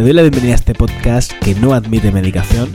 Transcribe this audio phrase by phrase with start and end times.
[0.00, 2.74] Te doy la bienvenida a este podcast que no admite medicación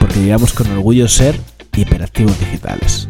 [0.00, 1.38] porque llevamos con orgullo ser
[1.76, 3.06] hiperactivos digitales.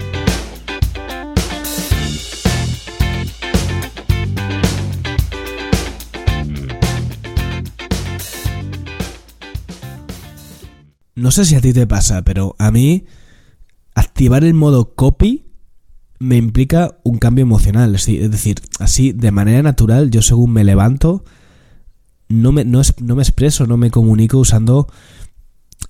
[11.14, 13.06] No sé si a ti te pasa, pero a mí
[13.94, 15.46] activar el modo copy
[16.18, 17.94] me implica un cambio emocional.
[17.94, 21.24] Es decir, así de manera natural, yo según me levanto,
[22.30, 24.86] no me, no, no me expreso, no me comunico usando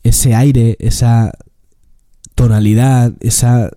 [0.02, 1.32] ese aire, esa
[2.34, 3.70] tonalidad, esa,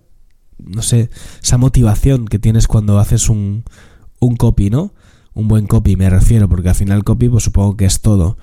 [0.58, 1.10] no sé,
[1.42, 3.66] esa motivación que tienes cuando haces un,
[4.20, 4.94] un copy, ¿no?
[5.34, 8.38] Un buen copy, me refiero, porque al final copy, pues supongo que es todo.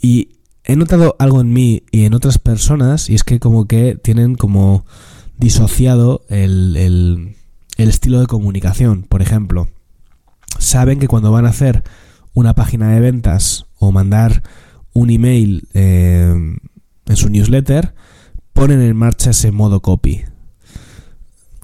[0.00, 3.94] Y he notado algo en mí y en otras personas, y es que como que
[3.94, 4.84] tienen como
[5.38, 7.36] disociado el, el,
[7.78, 9.04] el estilo de comunicación.
[9.04, 9.68] Por ejemplo,
[10.58, 11.82] saben que cuando van a hacer
[12.34, 14.42] una página de ventas o mandar
[14.92, 16.34] un email eh,
[17.06, 17.94] en su newsletter,
[18.52, 20.24] ponen en marcha ese modo copy.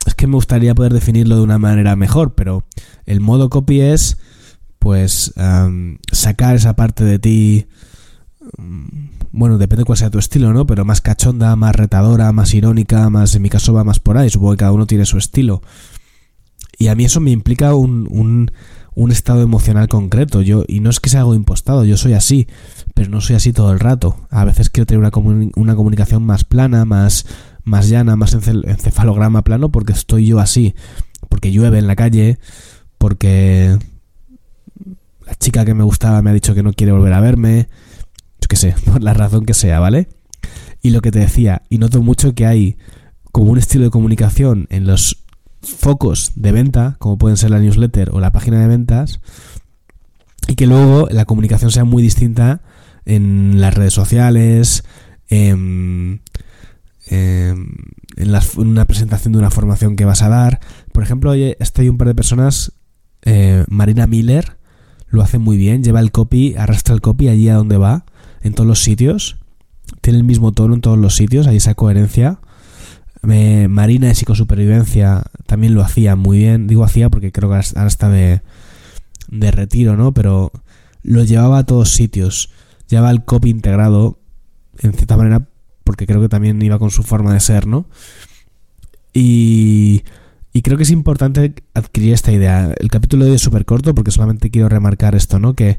[0.06, 2.64] Es que me gustaría poder definirlo de una manera mejor, pero
[3.06, 4.18] el modo copy es
[4.78, 5.34] pues
[6.12, 7.66] sacar esa parte de ti
[8.56, 10.66] mm, bueno, depende cuál sea tu estilo, ¿no?
[10.66, 14.30] Pero más cachonda, más retadora, más irónica, más, en mi caso va más por ahí,
[14.30, 15.62] supongo que cada uno tiene su estilo.
[16.78, 18.50] Y a mí eso me implica un,
[18.98, 20.42] un estado emocional concreto.
[20.42, 22.48] Yo, y no es que sea algo impostado, yo soy así,
[22.94, 24.26] pero no soy así todo el rato.
[24.28, 24.98] A veces quiero tener
[25.54, 27.24] una, comunicación más plana, más,
[27.62, 30.74] más llana, más encefalograma plano, porque estoy yo así.
[31.28, 32.40] Porque llueve en la calle,
[32.98, 33.78] porque
[35.24, 37.68] la chica que me gustaba me ha dicho que no quiere volver a verme,
[38.40, 40.08] yo qué sé, por la razón que sea, ¿vale?
[40.82, 42.76] Y lo que te decía, y noto mucho que hay
[43.30, 45.24] como un estilo de comunicación en los
[45.62, 49.20] focos de venta, como pueden ser la newsletter o la página de ventas,
[50.46, 52.62] y que luego la comunicación sea muy distinta
[53.04, 54.84] en las redes sociales,
[55.28, 56.22] en,
[57.06, 57.94] en,
[58.56, 60.60] una presentación de una formación que vas a dar.
[60.92, 62.72] Por ejemplo, estoy un par de personas,
[63.22, 64.56] eh, Marina Miller
[65.08, 68.04] lo hace muy bien, lleva el copy, arrastra el copy allí a donde va,
[68.42, 69.38] en todos los sitios,
[70.00, 72.40] tiene el mismo tono en todos los sitios, hay esa coherencia.
[73.22, 76.66] Marina de psicosupervivencia también lo hacía muy bien.
[76.66, 78.42] Digo hacía porque creo que ahora está de,
[79.28, 80.12] de retiro, ¿no?
[80.12, 80.52] Pero
[81.02, 82.50] lo llevaba a todos sitios.
[82.88, 84.18] Llevaba el copy integrado,
[84.78, 85.48] en cierta manera,
[85.84, 87.86] porque creo que también iba con su forma de ser, ¿no?
[89.12, 90.04] Y,
[90.52, 92.74] y creo que es importante adquirir esta idea.
[92.78, 95.54] El capítulo de hoy es súper corto porque solamente quiero remarcar esto, ¿no?
[95.54, 95.78] Que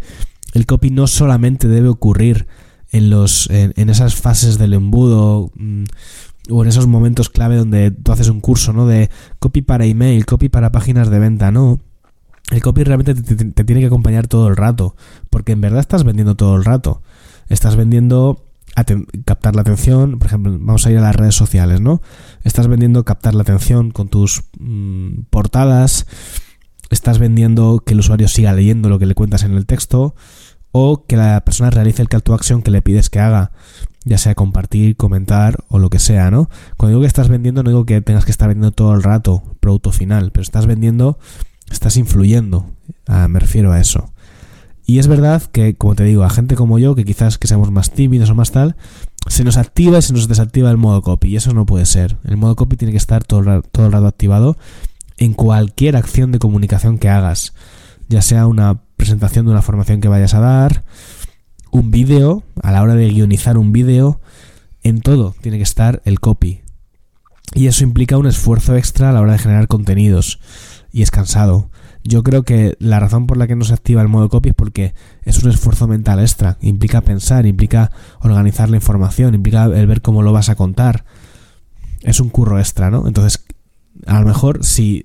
[0.54, 2.48] el copy no solamente debe ocurrir
[2.92, 5.84] en, los, en, esas fases del embudo mm,
[6.50, 8.86] o en esos momentos clave donde tú haces un curso, ¿no?
[8.86, 11.80] De copy para email, copy para páginas de venta, ¿no?
[12.52, 14.96] El copy realmente te, tiene que acompañar todo el rato,
[15.30, 17.02] porque en verdad estás vendiendo todo el rato.
[17.48, 18.46] Estás vendiendo
[19.26, 22.02] captar la atención, por ejemplo, vamos a ir a las redes sociales, ¿no?
[22.44, 26.08] Estás vendiendo captar la atención con tus mm, portadas,
[26.90, 30.16] estás vendiendo que el usuario siga leyendo lo que le cuentas en el texto
[30.72, 33.52] o que la persona realice el call to action que le pides que haga
[34.06, 36.50] ya sea compartir, comentar o lo que sea, ¿no?
[36.78, 39.44] Cuando digo que estás vendiendo, no digo que tengas que estar vendiendo todo el rato
[39.60, 41.20] producto final, pero estás vendiendo,
[41.70, 42.66] estás influyendo,
[43.08, 44.12] ah, me refiero a eso.
[44.86, 47.70] Y es verdad que, como te digo, a gente como yo, que quizás que seamos
[47.70, 48.76] más tímidos o más tal,
[49.28, 52.18] se nos activa y se nos desactiva el modo copy, y eso no puede ser.
[52.24, 54.58] El modo copy tiene que estar todo todo el rato activado
[55.18, 57.54] en cualquier acción de comunicación que hagas,
[58.08, 60.84] ya sea una presentación de una formación que vayas a dar,
[61.72, 64.22] un vídeo, a la hora de guionizar un vídeo,
[64.84, 66.62] en todo tiene que estar el copy.
[67.54, 70.40] Y eso implica un esfuerzo extra a la hora de generar contenidos.
[70.92, 71.70] Y es cansado.
[72.04, 74.56] Yo creo que la razón por la que no se activa el modo copy es
[74.56, 74.94] porque
[75.24, 76.58] es un esfuerzo mental extra.
[76.62, 81.06] Implica pensar, implica organizar la información, implica el ver cómo lo vas a contar.
[82.02, 83.08] Es un curro extra, ¿no?
[83.08, 83.44] Entonces,
[84.06, 85.04] a lo mejor si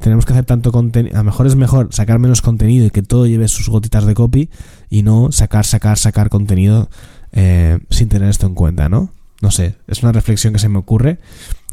[0.00, 3.02] tenemos que hacer tanto contenido, a lo mejor es mejor sacar menos contenido y que
[3.02, 4.50] todo lleve sus gotitas de copy
[4.88, 6.88] y no sacar, sacar, sacar contenido
[7.32, 9.12] eh, sin tener esto en cuenta, ¿no?
[9.40, 11.18] No sé, es una reflexión que se me ocurre,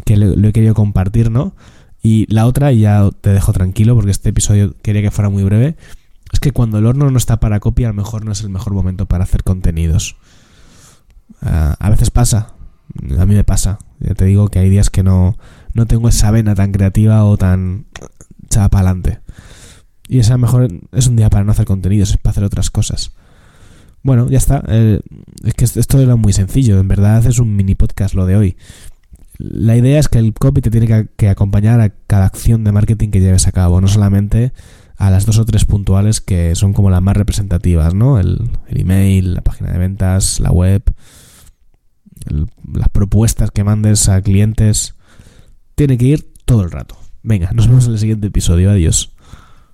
[0.06, 1.54] que lo, he querido compartir, ¿no?
[2.02, 5.44] Y la otra, y ya te dejo tranquilo porque este episodio quería que fuera muy
[5.44, 5.76] breve,
[6.32, 8.50] es que cuando el horno no está para copia, a lo mejor no es el
[8.50, 10.18] mejor momento para hacer contenidos.
[11.42, 12.54] Ah, a veces pasa,
[13.18, 13.80] a mí me pasa.
[14.00, 15.38] Ya te digo que hay días que no,
[15.74, 17.86] no tengo esa vena tan creativa o tan
[18.46, 18.96] echada para.
[20.08, 23.12] Y esa mejor es un día para no hacer contenidos, es para hacer otras cosas.
[24.04, 24.64] Bueno, ya está.
[24.68, 25.02] Eh,
[25.44, 26.80] es que esto era muy sencillo.
[26.80, 28.58] En verdad es un mini podcast lo de hoy.
[29.38, 33.10] La idea es que el copy te tiene que, acompañar a cada acción de marketing
[33.10, 34.52] que lleves a cabo, no solamente
[34.98, 38.18] a las dos o tres puntuales que son como las más representativas, ¿no?
[38.18, 40.82] El, email, la página de ventas, la web,
[42.74, 44.96] las propuestas que mandes a clientes.
[45.78, 46.98] Tiene que ir todo el rato.
[47.22, 48.72] Venga, nos vemos en el siguiente episodio.
[48.72, 49.12] Adiós.